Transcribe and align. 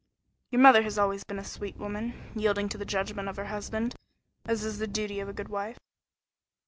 "Your 0.49 0.59
mother 0.59 0.81
has 0.81 0.97
always 0.97 1.23
been 1.23 1.37
a 1.37 1.43
sweet 1.43 1.77
woman, 1.77 2.15
yielding 2.35 2.67
to 2.69 2.77
the 2.79 2.85
judgment 2.85 3.29
of 3.29 3.35
her 3.37 3.45
husband, 3.53 3.93
as 4.45 4.65
is 4.65 4.79
the 4.79 4.87
duty 4.87 5.19
of 5.19 5.29
a 5.29 5.33
good 5.33 5.49
wife." 5.49 5.77